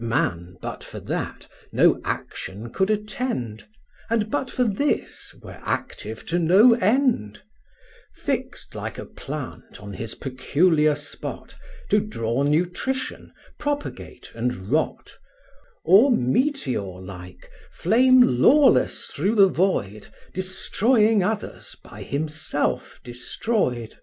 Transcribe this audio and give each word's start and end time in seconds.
Man, 0.00 0.56
but 0.60 0.82
for 0.82 0.98
that, 0.98 1.46
no 1.70 2.00
action 2.04 2.70
could 2.70 2.90
attend, 2.90 3.66
And 4.10 4.32
but 4.32 4.50
for 4.50 4.64
this, 4.64 5.32
were 5.40 5.60
active 5.62 6.26
to 6.26 6.40
no 6.40 6.74
end: 6.74 7.42
Fixed 8.12 8.74
like 8.74 8.98
a 8.98 9.04
plant 9.04 9.80
on 9.80 9.92
his 9.92 10.16
peculiar 10.16 10.96
spot, 10.96 11.54
To 11.90 12.00
draw 12.00 12.42
nutrition, 12.42 13.32
propagate, 13.60 14.32
and 14.34 14.72
rot; 14.72 15.16
Or, 15.84 16.10
meteor 16.10 17.00
like, 17.00 17.48
flame 17.70 18.40
lawless 18.42 19.06
through 19.12 19.36
the 19.36 19.46
void, 19.46 20.08
Destroying 20.34 21.22
others, 21.22 21.76
by 21.84 22.02
himself 22.02 22.98
destroyed. 23.04 24.00